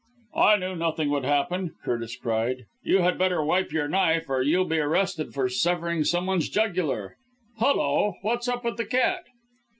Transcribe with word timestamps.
"I 0.37 0.55
knew 0.57 0.75
nothing 0.75 1.11
would 1.11 1.25
happen," 1.25 1.75
Curtis 1.85 2.15
cried, 2.15 2.65
"you 2.81 3.03
had 3.03 3.19
better 3.19 3.45
wipe 3.45 3.71
your 3.71 3.87
knife 3.87 4.29
or 4.31 4.41
you'll 4.41 4.65
be 4.65 4.79
arrested 4.79 5.31
for 5.31 5.47
severing 5.47 6.05
some 6.05 6.25
one's 6.25 6.49
jugular. 6.49 7.17
Hulloa! 7.59 8.13
what's 8.23 8.47
up 8.47 8.63
with 8.65 8.77
the 8.77 8.85
cat?" 8.85 9.25